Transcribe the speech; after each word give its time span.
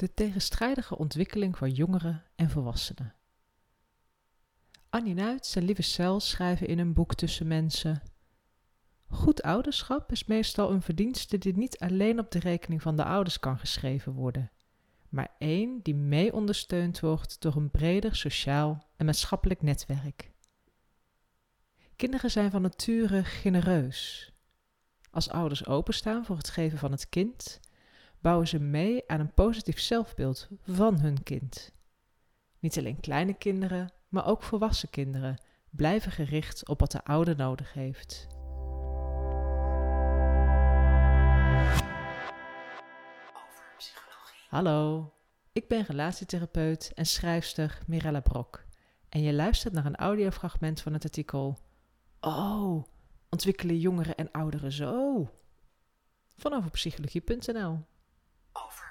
De 0.00 0.14
tegenstrijdige 0.14 0.98
ontwikkeling 0.98 1.58
van 1.58 1.70
jongeren 1.70 2.24
en 2.34 2.50
volwassenen. 2.50 3.14
Annie 4.90 5.14
Nuits 5.14 5.56
en 5.56 5.62
Lieve 5.62 5.82
Cel 5.82 6.20
schrijven 6.20 6.66
in 6.66 6.78
een 6.78 6.92
boek 6.92 7.14
tussen 7.14 7.46
mensen. 7.46 8.02
Goed 9.06 9.42
ouderschap 9.42 10.12
is 10.12 10.24
meestal 10.24 10.70
een 10.70 10.82
verdienste 10.82 11.38
die 11.38 11.56
niet 11.56 11.78
alleen 11.78 12.18
op 12.18 12.30
de 12.30 12.38
rekening 12.38 12.82
van 12.82 12.96
de 12.96 13.04
ouders 13.04 13.40
kan 13.40 13.58
geschreven 13.58 14.12
worden, 14.12 14.50
maar 15.08 15.34
één 15.38 15.80
die 15.82 15.94
mee 15.94 16.32
ondersteund 16.32 17.00
wordt 17.00 17.40
door 17.40 17.56
een 17.56 17.70
breder 17.70 18.16
sociaal 18.16 18.88
en 18.96 19.06
maatschappelijk 19.06 19.62
netwerk. 19.62 20.30
Kinderen 21.96 22.30
zijn 22.30 22.50
van 22.50 22.62
nature 22.62 23.24
genereus. 23.24 24.32
Als 25.10 25.30
ouders 25.30 25.66
openstaan 25.66 26.24
voor 26.24 26.36
het 26.36 26.50
geven 26.50 26.78
van 26.78 26.90
het 26.90 27.08
kind, 27.08 27.60
bouwen 28.20 28.48
ze 28.48 28.58
mee 28.58 29.02
aan 29.06 29.20
een 29.20 29.34
positief 29.34 29.80
zelfbeeld 29.80 30.48
van 30.62 31.00
hun 31.00 31.22
kind. 31.22 31.72
Niet 32.58 32.78
alleen 32.78 33.00
kleine 33.00 33.34
kinderen, 33.34 33.92
maar 34.08 34.26
ook 34.26 34.42
volwassen 34.42 34.90
kinderen 34.90 35.42
blijven 35.70 36.12
gericht 36.12 36.68
op 36.68 36.80
wat 36.80 36.92
de 36.92 37.04
ouder 37.04 37.36
nodig 37.36 37.72
heeft. 37.72 38.26
Hallo, 44.48 45.12
ik 45.52 45.68
ben 45.68 45.84
relatietherapeut 45.84 46.92
en 46.94 47.06
schrijfster 47.06 47.82
Mirella 47.86 48.20
Brok 48.20 48.64
en 49.08 49.22
je 49.22 49.32
luistert 49.32 49.74
naar 49.74 49.86
een 49.86 49.96
audiofragment 49.96 50.80
van 50.80 50.92
het 50.92 51.04
artikel 51.04 51.58
Oh, 52.20 52.84
ontwikkelen 53.28 53.78
jongeren 53.78 54.14
en 54.14 54.30
ouderen 54.30 54.72
zo? 54.72 55.28
Van 56.36 56.52
overpsychologie.nl 56.52 57.70
Over 57.70 57.89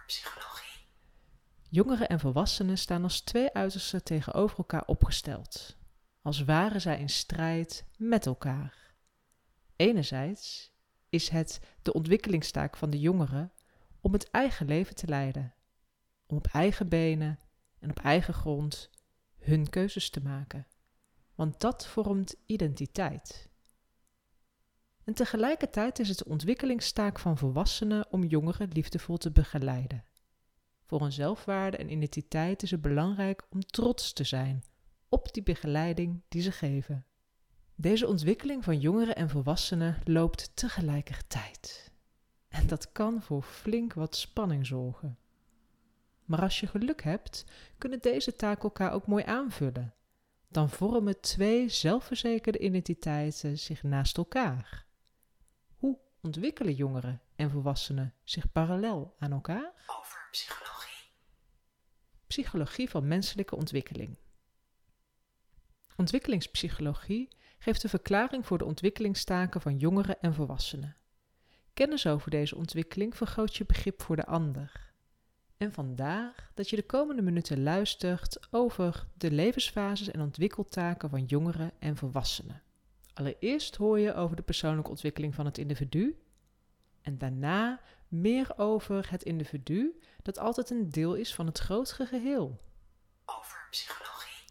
psychologie. 0.09 0.85
Jongeren 1.69 2.09
en 2.09 2.19
volwassenen 2.19 2.77
staan 2.77 3.03
als 3.03 3.21
twee 3.21 3.53
uitersten 3.53 4.03
tegenover 4.03 4.57
elkaar 4.57 4.85
opgesteld, 4.85 5.77
als 6.21 6.43
waren 6.43 6.81
zij 6.81 6.99
in 6.99 7.09
strijd 7.09 7.85
met 7.97 8.25
elkaar. 8.25 8.93
Enerzijds 9.75 10.71
is 11.09 11.29
het 11.29 11.59
de 11.81 11.93
ontwikkelingstaak 11.93 12.77
van 12.77 12.89
de 12.89 12.99
jongeren 12.99 13.53
om 14.01 14.13
het 14.13 14.29
eigen 14.31 14.65
leven 14.65 14.95
te 14.95 15.07
leiden, 15.07 15.53
om 16.27 16.37
op 16.37 16.47
eigen 16.47 16.89
benen 16.89 17.39
en 17.79 17.89
op 17.89 17.99
eigen 17.99 18.33
grond 18.33 18.89
hun 19.37 19.69
keuzes 19.69 20.09
te 20.09 20.21
maken, 20.21 20.67
want 21.35 21.59
dat 21.59 21.87
vormt 21.87 22.35
identiteit. 22.45 23.49
En 25.09 25.15
tegelijkertijd 25.15 25.99
is 25.99 26.09
het 26.09 26.17
de 26.17 26.25
ontwikkelingstaak 26.25 27.19
van 27.19 27.37
volwassenen 27.37 28.07
om 28.11 28.23
jongeren 28.23 28.69
liefdevol 28.73 29.17
te 29.17 29.31
begeleiden. 29.31 30.03
Voor 30.85 31.01
hun 31.01 31.11
zelfwaarde 31.11 31.77
en 31.77 31.91
identiteit 31.91 32.63
is 32.63 32.71
het 32.71 32.81
belangrijk 32.81 33.43
om 33.49 33.61
trots 33.61 34.13
te 34.13 34.23
zijn 34.23 34.63
op 35.07 35.33
die 35.33 35.43
begeleiding 35.43 36.21
die 36.27 36.41
ze 36.41 36.51
geven. 36.51 37.05
Deze 37.75 38.07
ontwikkeling 38.07 38.63
van 38.63 38.79
jongeren 38.79 39.15
en 39.15 39.29
volwassenen 39.29 39.97
loopt 40.03 40.51
tegelijkertijd. 40.55 41.91
En 42.47 42.67
dat 42.67 42.91
kan 42.91 43.21
voor 43.21 43.43
flink 43.43 43.93
wat 43.93 44.15
spanning 44.15 44.65
zorgen. 44.65 45.17
Maar 46.25 46.41
als 46.41 46.59
je 46.59 46.67
geluk 46.67 47.03
hebt, 47.03 47.45
kunnen 47.77 47.99
deze 48.01 48.35
taken 48.35 48.63
elkaar 48.63 48.91
ook 48.91 49.07
mooi 49.07 49.23
aanvullen. 49.23 49.93
Dan 50.47 50.69
vormen 50.69 51.21
twee 51.21 51.69
zelfverzekerde 51.69 52.59
identiteiten 52.59 53.59
zich 53.59 53.83
naast 53.83 54.17
elkaar. 54.17 54.87
Ontwikkelen 56.21 56.73
jongeren 56.73 57.21
en 57.35 57.49
volwassenen 57.49 58.13
zich 58.23 58.51
parallel 58.51 59.15
aan 59.19 59.31
elkaar? 59.31 59.73
Over 59.99 60.27
psychologie. 60.31 61.09
Psychologie 62.27 62.89
van 62.89 63.07
menselijke 63.07 63.55
ontwikkeling. 63.55 64.17
Ontwikkelingspsychologie 65.95 67.27
geeft 67.59 67.83
een 67.83 67.89
verklaring 67.89 68.45
voor 68.45 68.57
de 68.57 68.65
ontwikkelingstaken 68.65 69.61
van 69.61 69.77
jongeren 69.77 70.21
en 70.21 70.33
volwassenen. 70.33 70.95
Kennis 71.73 72.07
over 72.07 72.31
deze 72.31 72.55
ontwikkeling 72.55 73.17
vergroot 73.17 73.55
je 73.55 73.65
begrip 73.65 74.01
voor 74.01 74.15
de 74.15 74.25
ander. 74.25 74.93
En 75.57 75.73
vandaar 75.73 76.51
dat 76.53 76.69
je 76.69 76.75
de 76.75 76.85
komende 76.85 77.21
minuten 77.21 77.63
luistert 77.63 78.47
over 78.51 79.07
de 79.17 79.31
levensfases 79.31 80.11
en 80.11 80.21
ontwikkeltaken 80.21 81.09
van 81.09 81.25
jongeren 81.25 81.71
en 81.79 81.97
volwassenen. 81.97 82.61
Allereerst 83.19 83.75
hoor 83.75 83.99
je 83.99 84.13
over 84.13 84.35
de 84.35 84.41
persoonlijke 84.41 84.89
ontwikkeling 84.89 85.35
van 85.35 85.45
het 85.45 85.57
individu 85.57 86.19
en 87.01 87.17
daarna 87.17 87.81
meer 88.07 88.57
over 88.57 89.11
het 89.11 89.23
individu 89.23 89.99
dat 90.21 90.37
altijd 90.37 90.69
een 90.69 90.89
deel 90.89 91.13
is 91.13 91.35
van 91.35 91.45
het 91.45 91.57
grotere 91.57 92.05
geheel. 92.05 92.59
Over 93.25 93.67
psychologie. 93.69 94.45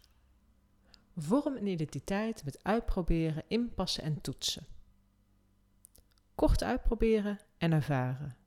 Vorm 1.15 1.55
een 1.55 1.67
identiteit 1.67 2.43
met 2.43 2.63
uitproberen, 2.63 3.43
inpassen 3.47 4.03
en 4.03 4.21
toetsen. 4.21 4.65
Kort 6.35 6.63
uitproberen 6.63 7.39
en 7.57 7.71
ervaren. 7.71 8.37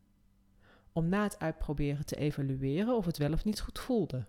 Om 0.92 1.08
na 1.08 1.22
het 1.22 1.38
uitproberen 1.38 2.06
te 2.06 2.16
evalueren 2.16 2.96
of 2.96 3.04
het 3.04 3.18
wel 3.18 3.32
of 3.32 3.44
niet 3.44 3.60
goed 3.60 3.78
voelde. 3.78 4.26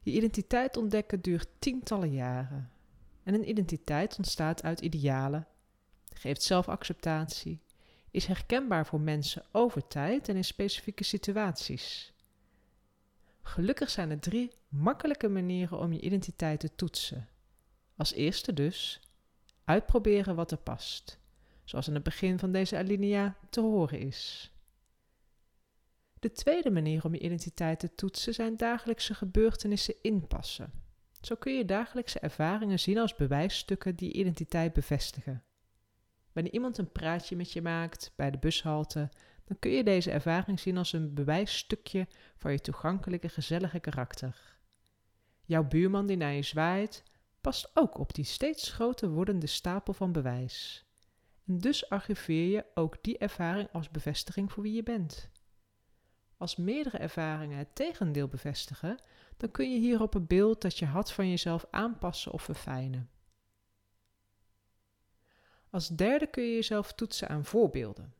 Je 0.00 0.10
identiteit 0.10 0.76
ontdekken 0.76 1.20
duurt 1.20 1.48
tientallen 1.58 2.12
jaren. 2.12 2.70
En 3.30 3.36
een 3.36 3.48
identiteit 3.48 4.16
ontstaat 4.16 4.62
uit 4.62 4.80
idealen, 4.80 5.46
geeft 6.14 6.42
zelfacceptatie, 6.42 7.62
is 8.10 8.26
herkenbaar 8.26 8.86
voor 8.86 9.00
mensen 9.00 9.44
over 9.52 9.86
tijd 9.86 10.28
en 10.28 10.36
in 10.36 10.44
specifieke 10.44 11.04
situaties. 11.04 12.12
Gelukkig 13.42 13.90
zijn 13.90 14.10
er 14.10 14.20
drie 14.20 14.52
makkelijke 14.68 15.28
manieren 15.28 15.78
om 15.78 15.92
je 15.92 16.00
identiteit 16.00 16.60
te 16.60 16.74
toetsen. 16.74 17.28
Als 17.96 18.12
eerste 18.12 18.52
dus 18.52 19.00
uitproberen 19.64 20.34
wat 20.34 20.50
er 20.50 20.58
past, 20.58 21.18
zoals 21.64 21.88
in 21.88 21.94
het 21.94 22.02
begin 22.02 22.38
van 22.38 22.52
deze 22.52 22.76
alinea 22.76 23.36
te 23.50 23.60
horen 23.60 23.98
is. 23.98 24.52
De 26.20 26.32
tweede 26.32 26.70
manier 26.70 27.04
om 27.04 27.14
je 27.14 27.20
identiteit 27.20 27.78
te 27.78 27.94
toetsen 27.94 28.34
zijn 28.34 28.56
dagelijkse 28.56 29.14
gebeurtenissen 29.14 29.94
inpassen. 30.02 30.88
Zo 31.20 31.34
kun 31.34 31.54
je 31.54 31.64
dagelijkse 31.64 32.18
ervaringen 32.18 32.78
zien 32.78 32.98
als 32.98 33.14
bewijsstukken 33.14 33.96
die 33.96 34.12
identiteit 34.12 34.72
bevestigen. 34.72 35.44
Wanneer 36.32 36.52
iemand 36.52 36.78
een 36.78 36.92
praatje 36.92 37.36
met 37.36 37.52
je 37.52 37.62
maakt 37.62 38.12
bij 38.16 38.30
de 38.30 38.38
bushalte, 38.38 39.10
dan 39.44 39.58
kun 39.58 39.70
je 39.70 39.84
deze 39.84 40.10
ervaring 40.10 40.60
zien 40.60 40.76
als 40.76 40.92
een 40.92 41.14
bewijsstukje 41.14 42.06
van 42.36 42.52
je 42.52 42.60
toegankelijke, 42.60 43.28
gezellige 43.28 43.80
karakter. 43.80 44.58
Jouw 45.44 45.64
buurman 45.64 46.06
die 46.06 46.16
naar 46.16 46.32
je 46.32 46.42
zwaait, 46.42 47.02
past 47.40 47.70
ook 47.74 47.98
op 47.98 48.14
die 48.14 48.24
steeds 48.24 48.72
groter 48.72 49.08
wordende 49.08 49.46
stapel 49.46 49.92
van 49.92 50.12
bewijs. 50.12 50.84
En 51.46 51.58
dus 51.58 51.88
archiveer 51.88 52.50
je 52.50 52.64
ook 52.74 53.02
die 53.02 53.18
ervaring 53.18 53.68
als 53.72 53.90
bevestiging 53.90 54.52
voor 54.52 54.62
wie 54.62 54.74
je 54.74 54.82
bent. 54.82 55.30
Als 56.36 56.56
meerdere 56.56 56.98
ervaringen 56.98 57.58
het 57.58 57.74
tegendeel 57.74 58.28
bevestigen, 58.28 59.02
dan 59.40 59.50
kun 59.50 59.72
je 59.72 59.78
hierop 59.78 60.14
een 60.14 60.26
beeld 60.26 60.60
dat 60.60 60.78
je 60.78 60.86
had 60.86 61.12
van 61.12 61.28
jezelf 61.28 61.66
aanpassen 61.70 62.32
of 62.32 62.42
verfijnen. 62.42 63.10
Als 65.70 65.88
derde 65.88 66.26
kun 66.26 66.42
je 66.44 66.54
jezelf 66.54 66.92
toetsen 66.92 67.28
aan 67.28 67.44
voorbeelden. 67.44 68.14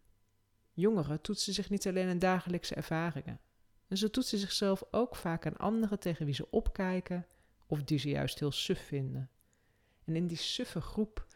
Jongeren 0.73 1.21
toetsen 1.21 1.53
zich 1.55 1.71
niet 1.71 1.87
alleen 1.87 2.09
aan 2.09 2.19
dagelijkse 2.19 2.75
ervaringen. 2.75 3.41
En 3.89 3.97
ze 3.97 4.11
toetsen 4.11 4.39
zichzelf 4.39 4.83
ook 4.91 5.17
vaak 5.17 5.47
aan 5.47 5.57
anderen 5.57 5.99
tegen 5.99 6.25
wie 6.25 6.35
ze 6.35 6.51
opkijken 6.51 7.27
of 7.67 7.83
die 7.83 7.99
ze 7.99 8.09
juist 8.09 8.39
heel 8.39 8.53
suf 8.53 8.87
vinden. 8.87 9.31
En 10.05 10.17
in 10.17 10.27
die 10.27 10.37
suffe 10.37 10.81
groep 10.81 11.27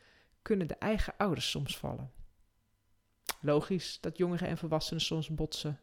kunnen 0.43 0.67
de 0.67 0.75
eigen 0.75 1.17
ouders 1.17 1.51
soms 1.51 1.79
vallen. 1.79 2.13
Logisch 3.41 4.01
dat 4.01 4.19
jongeren 4.19 4.49
en 4.49 4.59
volwassenen 4.59 5.03
soms 5.03 5.29
botsen. 5.29 5.81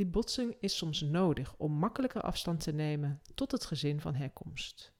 Die 0.00 0.08
botsing 0.08 0.56
is 0.60 0.76
soms 0.76 1.00
nodig 1.00 1.54
om 1.56 1.72
makkelijker 1.72 2.20
afstand 2.20 2.60
te 2.60 2.72
nemen 2.72 3.20
tot 3.34 3.50
het 3.52 3.64
gezin 3.64 4.00
van 4.00 4.14
herkomst. 4.14 4.92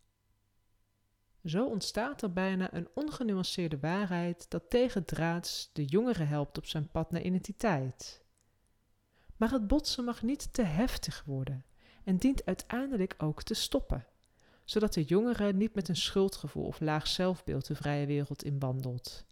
Zo 1.45 1.67
ontstaat 1.67 2.23
er 2.23 2.33
bijna 2.33 2.75
een 2.75 2.89
ongenuanceerde 2.95 3.79
waarheid 3.79 4.51
dat 4.51 4.71
tegendraads 4.71 5.71
de 5.73 5.85
jongere 5.85 6.25
helpt 6.25 6.59
op 6.59 6.67
zijn 6.67 6.91
pad 6.91 7.11
naar 7.11 7.23
identiteit. 7.23 8.25
Maar 9.37 9.51
het 9.51 9.67
botsen 9.67 10.05
mag 10.05 10.23
niet 10.23 10.53
te 10.53 10.63
heftig 10.63 11.23
worden 11.27 11.65
en 12.05 12.17
dient 12.17 12.47
uiteindelijk 12.47 13.15
ook 13.19 13.43
te 13.43 13.55
stoppen, 13.55 14.07
zodat 14.65 14.95
de 14.95 15.05
jongere 15.05 15.53
niet 15.53 15.75
met 15.75 15.89
een 15.89 15.97
schuldgevoel 15.97 16.67
of 16.67 16.81
laag 16.81 17.07
zelfbeeld 17.07 17.67
de 17.67 17.75
vrije 17.75 18.07
wereld 18.07 18.45
inwandelt. 18.45 19.27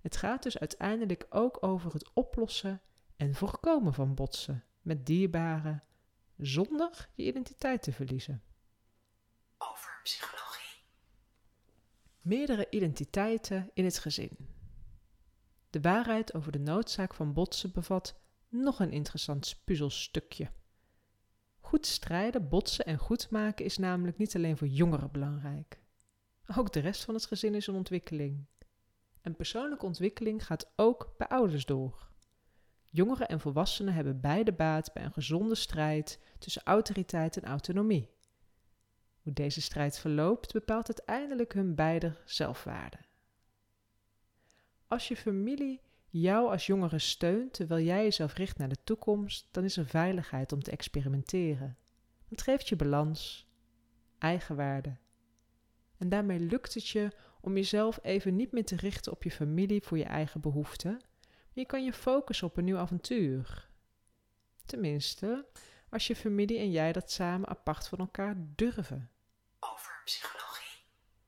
Het 0.00 0.16
gaat 0.16 0.42
dus 0.42 0.58
uiteindelijk 0.58 1.26
ook 1.30 1.62
over 1.62 1.92
het 1.92 2.10
oplossen 2.14 2.80
en 3.16 3.34
voorkomen 3.34 3.94
van 3.94 4.14
botsen 4.14 4.62
met 4.82 5.06
dierbaren 5.06 5.82
zonder 6.36 7.08
je 7.14 7.24
identiteit 7.24 7.82
te 7.82 7.92
verliezen. 7.92 8.42
Over 9.58 10.00
psychologie. 10.02 10.82
Meerdere 12.20 12.66
identiteiten 12.70 13.70
in 13.74 13.84
het 13.84 13.98
gezin. 13.98 14.36
De 15.70 15.80
waarheid 15.80 16.34
over 16.34 16.52
de 16.52 16.58
noodzaak 16.58 17.14
van 17.14 17.32
botsen 17.32 17.72
bevat 17.72 18.20
nog 18.48 18.80
een 18.80 18.92
interessant 18.92 19.60
puzzelstukje. 19.64 20.50
Goed 21.60 21.86
strijden, 21.86 22.48
botsen 22.48 22.84
en 22.84 22.98
goed 22.98 23.30
maken 23.30 23.64
is 23.64 23.78
namelijk 23.78 24.18
niet 24.18 24.36
alleen 24.36 24.56
voor 24.56 24.66
jongeren 24.66 25.10
belangrijk. 25.10 25.80
Ook 26.56 26.72
de 26.72 26.80
rest 26.80 27.04
van 27.04 27.14
het 27.14 27.26
gezin 27.26 27.54
is 27.54 27.66
een 27.66 27.74
ontwikkeling. 27.74 28.46
En 29.20 29.36
persoonlijke 29.36 29.86
ontwikkeling 29.86 30.46
gaat 30.46 30.72
ook 30.76 31.14
bij 31.16 31.28
ouders 31.28 31.66
door. 31.66 32.07
Jongeren 32.90 33.28
en 33.28 33.40
volwassenen 33.40 33.94
hebben 33.94 34.20
beide 34.20 34.52
baat 34.52 34.92
bij 34.92 35.04
een 35.04 35.12
gezonde 35.12 35.54
strijd 35.54 36.20
tussen 36.38 36.62
autoriteit 36.64 37.36
en 37.36 37.44
autonomie. 37.44 38.10
Hoe 39.22 39.32
deze 39.32 39.60
strijd 39.60 39.98
verloopt 39.98 40.52
bepaalt 40.52 40.86
uiteindelijk 40.86 41.52
hun 41.52 41.74
beider 41.74 42.22
zelfwaarde. 42.24 42.98
Als 44.86 45.08
je 45.08 45.16
familie 45.16 45.80
jou 46.10 46.50
als 46.50 46.66
jongere 46.66 46.98
steunt 46.98 47.52
terwijl 47.52 47.84
jij 47.84 48.02
jezelf 48.02 48.34
richt 48.34 48.58
naar 48.58 48.68
de 48.68 48.84
toekomst, 48.84 49.48
dan 49.50 49.64
is 49.64 49.76
er 49.76 49.86
veiligheid 49.86 50.52
om 50.52 50.62
te 50.62 50.70
experimenteren. 50.70 51.76
Het 52.28 52.42
geeft 52.42 52.68
je 52.68 52.76
balans, 52.76 53.48
eigenwaarde. 54.18 54.96
En 55.96 56.08
daarmee 56.08 56.40
lukt 56.40 56.74
het 56.74 56.88
je 56.88 57.12
om 57.40 57.54
jezelf 57.54 57.98
even 58.02 58.36
niet 58.36 58.52
meer 58.52 58.64
te 58.64 58.76
richten 58.76 59.12
op 59.12 59.22
je 59.22 59.30
familie 59.30 59.82
voor 59.82 59.98
je 59.98 60.04
eigen 60.04 60.40
behoeften, 60.40 61.00
je 61.58 61.66
kan 61.66 61.84
je 61.84 61.92
focussen 61.92 62.46
op 62.46 62.56
een 62.56 62.64
nieuw 62.64 62.76
avontuur. 62.76 63.68
Tenminste, 64.66 65.46
als 65.90 66.06
je 66.06 66.16
familie 66.16 66.58
en 66.58 66.70
jij 66.70 66.92
dat 66.92 67.10
samen 67.10 67.48
apart 67.48 67.88
van 67.88 67.98
elkaar 67.98 68.34
durven. 68.38 69.10
Over 69.60 70.00
psychologie. 70.04 70.84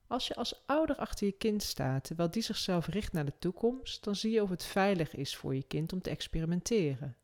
Als 0.07 0.27
je 0.27 0.35
als 0.35 0.67
ouder 0.67 0.97
achter 0.97 1.27
je 1.27 1.33
kind 1.33 1.63
staat 1.63 2.05
terwijl 2.05 2.31
die 2.31 2.43
zichzelf 2.43 2.87
richt 2.87 3.13
naar 3.13 3.25
de 3.25 3.39
toekomst, 3.39 4.05
dan 4.05 4.17
zie 4.17 4.31
je 4.31 4.43
of 4.43 4.51
het 4.51 4.65
veilig 4.65 5.15
is 5.15 5.37
voor 5.37 5.55
je 5.55 5.63
kind 5.63 5.93
om 5.93 6.01
te 6.01 6.11
experimenteren. 6.11 7.17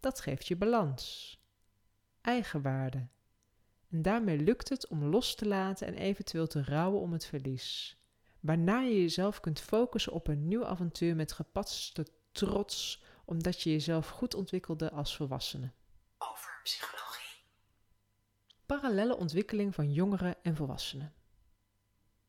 Dat 0.00 0.20
geeft 0.20 0.46
je 0.46 0.56
balans, 0.56 1.38
eigenwaarde. 2.20 3.08
En 3.90 4.02
daarmee 4.02 4.38
lukt 4.38 4.68
het 4.68 4.88
om 4.88 5.04
los 5.04 5.34
te 5.34 5.46
laten 5.46 5.86
en 5.86 5.94
eventueel 5.94 6.46
te 6.46 6.64
rouwen 6.64 7.00
om 7.00 7.12
het 7.12 7.26
verlies. 7.26 7.96
Waarna 8.40 8.80
je 8.80 9.00
jezelf 9.00 9.40
kunt 9.40 9.60
focussen 9.60 10.12
op 10.12 10.28
een 10.28 10.48
nieuw 10.48 10.64
avontuur 10.64 11.16
met 11.16 11.32
gepatste 11.32 12.06
trots, 12.32 13.02
omdat 13.24 13.62
je 13.62 13.70
jezelf 13.70 14.08
goed 14.08 14.34
ontwikkelde 14.34 14.90
als 14.90 15.16
volwassene. 15.16 15.72
Over 16.18 16.60
psychologie. 16.62 17.42
Parallelle 18.66 19.16
ontwikkeling 19.16 19.74
van 19.74 19.92
jongeren 19.92 20.36
en 20.42 20.56
volwassenen. 20.56 21.14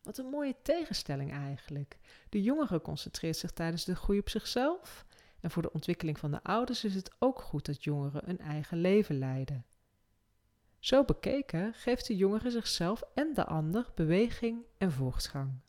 Wat 0.01 0.17
een 0.17 0.29
mooie 0.29 0.55
tegenstelling 0.61 1.31
eigenlijk. 1.31 1.97
De 2.29 2.41
jongere 2.41 2.81
concentreert 2.81 3.38
zich 3.38 3.51
tijdens 3.51 3.85
de 3.85 3.95
groei 3.95 4.19
op 4.19 4.29
zichzelf. 4.29 5.05
En 5.39 5.51
voor 5.51 5.61
de 5.61 5.71
ontwikkeling 5.71 6.19
van 6.19 6.31
de 6.31 6.44
ouders 6.44 6.83
is 6.83 6.95
het 6.95 7.11
ook 7.19 7.41
goed 7.41 7.65
dat 7.65 7.83
jongeren 7.83 8.29
een 8.29 8.39
eigen 8.39 8.77
leven 8.77 9.17
leiden. 9.17 9.65
Zo 10.79 11.03
bekeken 11.03 11.73
geeft 11.73 12.07
de 12.07 12.15
jongere 12.15 12.51
zichzelf 12.51 13.03
en 13.13 13.33
de 13.33 13.45
ander 13.45 13.91
beweging 13.95 14.65
en 14.77 14.91
voortgang. 14.91 15.59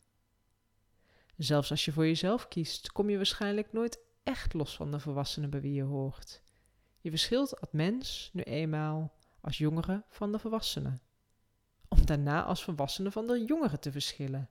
Zelfs 1.37 1.71
als 1.71 1.85
je 1.85 1.91
voor 1.91 2.05
jezelf 2.05 2.47
kiest, 2.47 2.91
kom 2.91 3.09
je 3.09 3.15
waarschijnlijk 3.15 3.73
nooit 3.73 3.99
echt 4.25 4.53
los 4.53 4.75
van 4.75 4.91
de 4.91 4.99
volwassenen 4.99 5.49
bij 5.49 5.61
wie 5.61 5.73
je 5.73 5.83
hoort. 5.83 6.41
Je 6.99 7.09
verschilt 7.09 7.59
als 7.61 7.69
mens 7.71 8.29
nu 8.33 8.41
eenmaal 8.41 9.13
als 9.41 9.57
jongere 9.57 10.03
van 10.07 10.31
de 10.31 10.39
volwassenen. 10.39 11.01
Om 11.87 12.05
daarna 12.05 12.43
als 12.43 12.63
volwassene 12.63 13.11
van 13.11 13.27
de 13.27 13.45
jongeren 13.45 13.79
te 13.79 13.91
verschillen. 13.91 14.49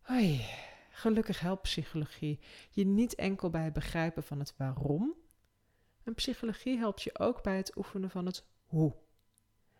Hoi, 0.00 0.46
gelukkig 0.90 1.40
helpt 1.40 1.62
psychologie 1.62 2.40
je 2.70 2.84
niet 2.84 3.14
enkel 3.14 3.50
bij 3.50 3.64
het 3.64 3.72
begrijpen 3.72 4.22
van 4.22 4.38
het 4.38 4.54
waarom. 4.56 5.14
En 6.02 6.14
psychologie 6.14 6.78
helpt 6.78 7.02
je 7.02 7.18
ook 7.18 7.42
bij 7.42 7.56
het 7.56 7.76
oefenen 7.76 8.10
van 8.10 8.26
het 8.26 8.46
hoe. 8.66 8.94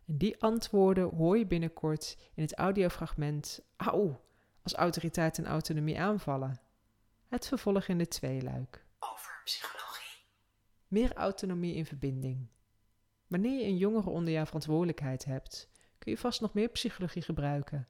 En 0.04 0.19
die 0.19 0.42
antwoorden 0.42 1.14
hoor 1.14 1.38
je 1.38 1.46
binnenkort 1.46 2.16
in 2.34 2.42
het 2.42 2.54
audiofragment 2.54 3.60
Auw, 3.76 4.20
als 4.62 4.75
autoriteit 4.75 5.38
en 5.38 5.46
autonomie 5.46 6.00
aanvallen. 6.00 6.60
Het 7.28 7.46
vervolg 7.46 7.88
in 7.88 7.99
de 7.99 8.08
tweeluik. 8.08 8.85
Over 8.98 9.40
psychologie. 9.44 10.25
Meer 10.88 11.14
autonomie 11.14 11.75
in 11.75 11.87
verbinding. 11.87 12.48
Wanneer 13.26 13.60
je 13.60 13.64
een 13.64 13.76
jongere 13.76 14.10
onder 14.10 14.32
jouw 14.32 14.46
verantwoordelijkheid 14.46 15.25
hebt, 15.25 15.69
kun 15.98 16.12
je 16.12 16.19
vast 16.19 16.40
nog 16.40 16.54
meer 16.54 16.69
psychologie 16.69 17.22
gebruiken. 17.22 17.88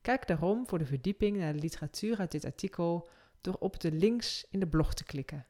Kijk 0.00 0.26
daarom 0.26 0.68
voor 0.68 0.78
de 0.78 0.86
verdieping 0.86 1.36
naar 1.36 1.52
de 1.52 1.58
literatuur 1.58 2.18
uit 2.18 2.30
dit 2.30 2.44
artikel 2.44 3.08
door 3.40 3.54
op 3.54 3.80
de 3.80 3.92
links 3.92 4.46
in 4.50 4.60
de 4.60 4.68
blog 4.68 4.94
te 4.94 5.04
klikken. 5.04 5.46